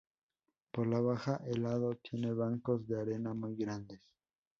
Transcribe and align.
Por 0.71 0.87
la 0.87 0.99
baja 0.99 1.43
el 1.45 1.61
lago 1.61 1.93
tiene 1.97 2.33
bancos 2.33 2.87
de 2.87 2.99
arena 2.99 3.35
muy 3.35 3.55
grandes. 3.55 4.01